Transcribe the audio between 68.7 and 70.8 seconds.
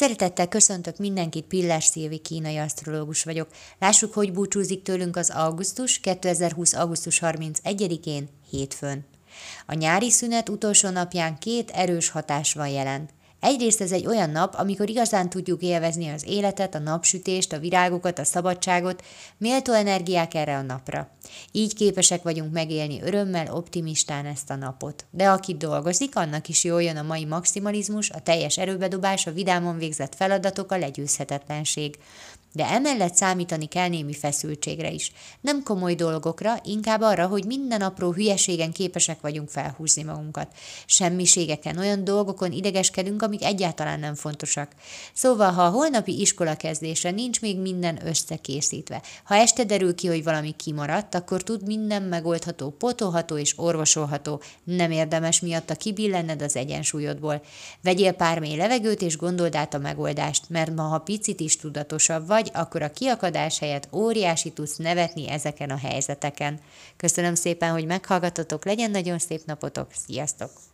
nagyon szép napotok, sziasztok!